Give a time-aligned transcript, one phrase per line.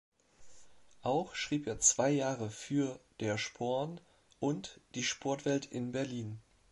[1.03, 4.01] Auch schrieb er zwei Jahre für "Der Sporn"
[4.39, 6.39] und "Die Sportwelt" in Berlin.